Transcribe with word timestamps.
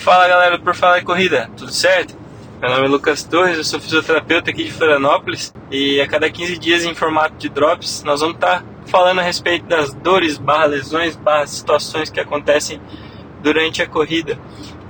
Fala 0.00 0.26
galera 0.26 0.58
Por 0.58 0.74
Falar 0.74 1.00
em 1.00 1.04
Corrida, 1.04 1.50
tudo 1.58 1.70
certo? 1.70 2.16
Meu 2.58 2.70
nome 2.70 2.86
é 2.86 2.88
Lucas 2.88 3.22
Torres, 3.22 3.58
eu 3.58 3.64
sou 3.64 3.78
fisioterapeuta 3.78 4.50
aqui 4.50 4.64
de 4.64 4.72
Florianópolis 4.72 5.52
e 5.70 6.00
a 6.00 6.08
cada 6.08 6.30
15 6.30 6.56
dias 6.56 6.84
em 6.84 6.94
formato 6.94 7.36
de 7.36 7.50
drops 7.50 8.02
nós 8.02 8.20
vamos 8.20 8.36
estar 8.36 8.60
tá 8.60 8.64
falando 8.86 9.18
a 9.18 9.22
respeito 9.22 9.66
das 9.66 9.92
dores, 9.92 10.38
barra 10.38 10.64
lesões, 10.64 11.16
barra 11.16 11.46
situações 11.46 12.08
que 12.08 12.18
acontecem 12.18 12.80
durante 13.42 13.82
a 13.82 13.86
corrida. 13.86 14.38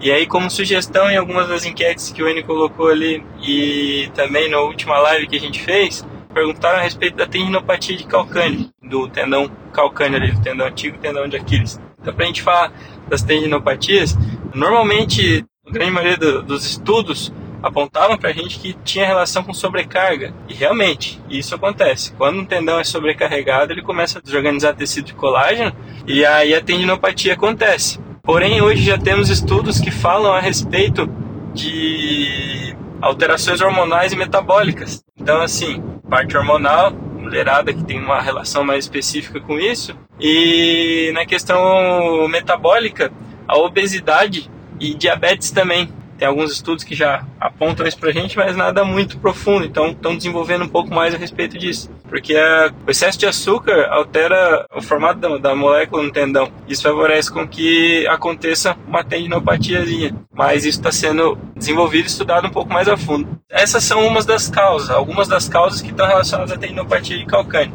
E 0.00 0.12
aí 0.12 0.28
como 0.28 0.48
sugestão 0.48 1.10
em 1.10 1.16
algumas 1.16 1.48
das 1.48 1.66
enquetes 1.66 2.12
que 2.12 2.22
o 2.22 2.28
Eni 2.28 2.44
colocou 2.44 2.86
ali 2.86 3.26
e 3.42 4.08
também 4.14 4.48
na 4.48 4.60
última 4.60 4.96
live 5.00 5.26
que 5.26 5.36
a 5.36 5.40
gente 5.40 5.60
fez, 5.60 6.06
perguntaram 6.32 6.78
a 6.78 6.82
respeito 6.82 7.16
da 7.16 7.26
tendinopatia 7.26 7.96
de 7.96 8.04
calcâneo, 8.04 8.70
do 8.80 9.08
tendão 9.08 9.50
calcâneo 9.72 10.18
ali, 10.18 10.30
do 10.30 10.40
tendão 10.40 10.68
antigo 10.68 10.98
tendão 10.98 11.26
de 11.26 11.36
Aquiles. 11.36 11.80
Então 12.00 12.14
pra 12.14 12.26
gente 12.26 12.42
falar 12.42 12.72
das 13.08 13.22
tendinopatias, 13.22 14.16
Normalmente, 14.54 15.44
a 15.66 15.70
grande 15.70 15.90
maioria 15.90 16.16
do, 16.16 16.42
dos 16.42 16.64
estudos 16.64 17.32
apontavam 17.62 18.16
para 18.16 18.30
a 18.30 18.32
gente 18.32 18.58
que 18.58 18.72
tinha 18.84 19.06
relação 19.06 19.42
com 19.42 19.52
sobrecarga. 19.52 20.34
E 20.48 20.54
realmente, 20.54 21.20
isso 21.28 21.54
acontece. 21.54 22.12
Quando 22.12 22.40
um 22.40 22.44
tendão 22.44 22.78
é 22.78 22.84
sobrecarregado, 22.84 23.72
ele 23.72 23.82
começa 23.82 24.18
a 24.18 24.22
desorganizar 24.22 24.74
tecido 24.74 25.06
de 25.06 25.14
colágeno 25.14 25.72
e 26.06 26.24
aí 26.24 26.54
a 26.54 26.60
tendinopatia 26.60 27.34
acontece. 27.34 28.00
Porém, 28.22 28.60
hoje 28.62 28.82
já 28.82 28.98
temos 28.98 29.28
estudos 29.28 29.80
que 29.80 29.90
falam 29.90 30.32
a 30.32 30.40
respeito 30.40 31.08
de 31.54 32.74
alterações 33.00 33.60
hormonais 33.60 34.12
e 34.12 34.16
metabólicas. 34.16 35.02
Então, 35.18 35.40
assim, 35.40 35.82
parte 36.08 36.36
hormonal, 36.36 36.92
mulherada 36.92 37.72
que 37.72 37.84
tem 37.84 37.98
uma 37.98 38.20
relação 38.20 38.64
mais 38.64 38.84
específica 38.84 39.40
com 39.40 39.58
isso, 39.58 39.96
e 40.18 41.10
na 41.14 41.24
questão 41.24 42.28
metabólica, 42.28 43.10
a 43.50 43.58
obesidade 43.58 44.48
e 44.78 44.94
diabetes 44.94 45.50
também. 45.50 45.92
Tem 46.16 46.28
alguns 46.28 46.52
estudos 46.52 46.84
que 46.84 46.94
já 46.94 47.24
apontam 47.40 47.86
isso 47.86 47.98
pra 47.98 48.12
gente, 48.12 48.36
mas 48.36 48.54
nada 48.54 48.84
muito 48.84 49.18
profundo. 49.18 49.64
Então, 49.64 49.88
estão 49.88 50.14
desenvolvendo 50.14 50.64
um 50.64 50.68
pouco 50.68 50.94
mais 50.94 51.14
a 51.14 51.18
respeito 51.18 51.58
disso. 51.58 51.90
Porque 52.08 52.36
a, 52.36 52.70
o 52.86 52.90
excesso 52.90 53.18
de 53.18 53.26
açúcar 53.26 53.88
altera 53.90 54.66
o 54.76 54.82
formato 54.82 55.18
da, 55.18 55.38
da, 55.38 55.56
molécula 55.56 56.02
no 56.02 56.12
tendão. 56.12 56.52
Isso 56.68 56.82
favorece 56.82 57.32
com 57.32 57.48
que 57.48 58.06
aconteça 58.06 58.76
uma 58.86 59.02
tendinopatiazinha. 59.02 60.14
Mas 60.30 60.66
isso 60.66 60.78
está 60.78 60.92
sendo 60.92 61.38
desenvolvido 61.56 62.04
e 62.04 62.08
estudado 62.08 62.46
um 62.46 62.50
pouco 62.50 62.70
mais 62.70 62.86
a 62.86 62.98
fundo. 62.98 63.40
Essas 63.48 63.82
são 63.82 64.06
umas 64.06 64.26
das 64.26 64.46
causas, 64.46 64.90
algumas 64.90 65.26
das 65.26 65.48
causas 65.48 65.80
que 65.80 65.90
estão 65.90 66.06
relacionadas 66.06 66.52
à 66.52 66.58
tendinopatia 66.58 67.16
de 67.16 67.24
calcâneo. 67.24 67.72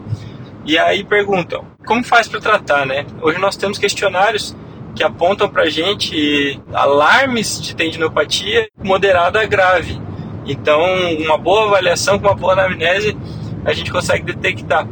E 0.63 0.78
aí 0.78 1.03
perguntam, 1.03 1.66
como 1.83 2.03
faz 2.03 2.28
para 2.28 2.39
tratar, 2.39 2.85
né? 2.85 3.07
Hoje 3.22 3.39
nós 3.39 3.57
temos 3.57 3.80
questionários 3.80 4.55
que 4.95 5.03
apontam 5.03 5.49
para 5.49 5.69
gente 5.69 6.59
alarmes 6.73 7.61
de 7.61 7.75
tendinopatia 7.75 8.67
moderada 8.81 9.41
a 9.41 9.45
grave. 9.45 10.01
Então, 10.45 10.81
uma 11.19 11.38
boa 11.38 11.65
avaliação 11.65 12.17
com 12.17 12.27
uma 12.27 12.35
boa 12.35 12.53
anamnese, 12.53 13.17
a 13.66 13.73
gente 13.73 13.91
consegue 13.91 14.25
detectar. 14.25 14.88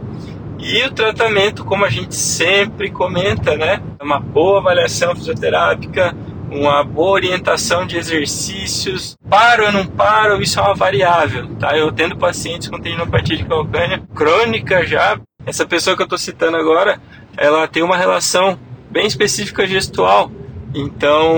E 0.60 0.84
o 0.84 0.92
tratamento, 0.92 1.64
como 1.64 1.86
a 1.86 1.90
gente 1.90 2.16
sempre 2.16 2.90
comenta, 2.90 3.56
né? 3.56 3.82
Uma 4.02 4.20
boa 4.20 4.60
avaliação 4.60 5.16
fisioterápica, 5.16 6.16
uma 6.50 6.84
boa 6.84 7.12
orientação 7.12 7.86
de 7.86 7.98
exercícios. 7.98 9.16
Paro 9.30 9.66
ou 9.66 9.72
não 9.72 9.86
paro, 9.86 10.42
isso 10.42 10.60
é 10.60 10.64
uma 10.64 10.76
variável, 10.76 11.48
tá? 11.56 11.78
Eu 11.78 11.92
tendo 11.92 12.18
pacientes 12.18 12.68
com 12.68 12.80
tendinopatia 12.80 13.38
de 13.38 13.46
calcânea 13.46 14.02
crônica 14.14 14.86
já, 14.86 15.20
essa 15.46 15.66
pessoa 15.66 15.96
que 15.96 16.02
eu 16.02 16.06
estou 16.06 16.18
citando 16.18 16.58
agora, 16.58 17.00
ela 17.36 17.68
tem 17.68 17.84
uma 17.84 17.98
relação 17.98 18.58
bem 18.94 19.08
específica 19.08 19.66
gestual. 19.66 20.32
Então, 20.74 21.36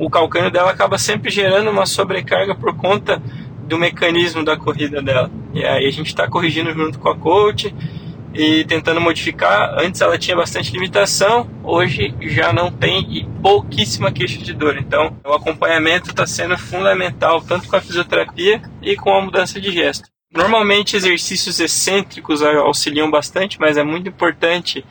o 0.00 0.08
calcânio 0.08 0.50
dela 0.50 0.70
acaba 0.70 0.96
sempre 0.96 1.30
gerando 1.30 1.68
uma 1.70 1.84
sobrecarga 1.84 2.54
por 2.54 2.74
conta 2.76 3.20
do 3.64 3.76
mecanismo 3.76 4.44
da 4.44 4.56
corrida 4.56 5.02
dela. 5.02 5.30
E 5.52 5.64
aí 5.64 5.86
a 5.86 5.90
gente 5.90 6.06
está 6.06 6.28
corrigindo 6.28 6.72
junto 6.72 6.98
com 6.98 7.08
a 7.08 7.16
coach 7.16 7.74
e 8.32 8.64
tentando 8.64 9.00
modificar. 9.00 9.74
Antes 9.78 10.00
ela 10.00 10.16
tinha 10.16 10.36
bastante 10.36 10.72
limitação, 10.72 11.50
hoje 11.64 12.14
já 12.20 12.52
não 12.52 12.70
tem 12.70 13.00
e 13.10 13.24
pouquíssima 13.42 14.12
queixa 14.12 14.38
de 14.38 14.52
dor. 14.52 14.78
Então, 14.78 15.16
o 15.24 15.32
acompanhamento 15.32 16.10
está 16.10 16.26
sendo 16.26 16.56
fundamental 16.56 17.42
tanto 17.42 17.68
com 17.68 17.76
a 17.76 17.80
fisioterapia 17.80 18.62
e 18.80 18.94
com 18.96 19.12
a 19.12 19.20
mudança 19.20 19.60
de 19.60 19.72
gesto. 19.72 20.08
Normalmente 20.32 20.96
exercícios 20.96 21.60
excêntricos 21.60 22.42
auxiliam 22.42 23.10
bastante, 23.10 23.60
mas 23.60 23.76
é 23.76 23.84
muito 23.84 24.08
importante 24.08 24.84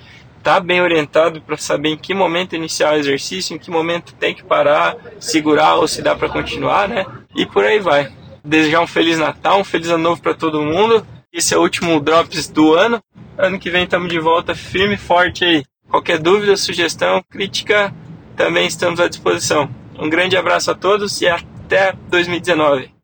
tá 0.43 0.59
bem 0.59 0.81
orientado 0.81 1.41
para 1.41 1.57
saber 1.57 1.89
em 1.89 1.97
que 1.97 2.13
momento 2.13 2.55
iniciar 2.55 2.93
o 2.93 2.97
exercício, 2.97 3.55
em 3.55 3.59
que 3.59 3.71
momento 3.71 4.13
tem 4.15 4.33
que 4.33 4.43
parar, 4.43 4.95
segurar 5.19 5.75
ou 5.75 5.87
se 5.87 6.01
dá 6.01 6.15
para 6.15 6.29
continuar, 6.29 6.87
né? 6.87 7.05
E 7.35 7.45
por 7.45 7.63
aí 7.63 7.79
vai. 7.79 8.11
Desejar 8.43 8.81
um 8.81 8.87
feliz 8.87 9.19
Natal, 9.19 9.59
um 9.59 9.63
feliz 9.63 9.89
ano 9.89 10.03
novo 10.03 10.21
para 10.21 10.33
todo 10.33 10.61
mundo. 10.61 11.05
Esse 11.31 11.53
é 11.53 11.57
o 11.57 11.61
último 11.61 11.99
drops 11.99 12.47
do 12.47 12.73
ano. 12.73 13.01
Ano 13.37 13.59
que 13.59 13.69
vem 13.69 13.83
estamos 13.83 14.09
de 14.09 14.19
volta 14.19 14.55
firme 14.55 14.95
e 14.95 14.97
forte 14.97 15.45
aí. 15.45 15.63
Qualquer 15.89 16.19
dúvida, 16.19 16.55
sugestão, 16.57 17.23
crítica, 17.29 17.93
também 18.35 18.65
estamos 18.65 18.99
à 18.99 19.07
disposição. 19.07 19.69
Um 19.97 20.09
grande 20.09 20.35
abraço 20.35 20.71
a 20.71 20.75
todos 20.75 21.21
e 21.21 21.27
até 21.27 21.93
2019. 22.09 23.00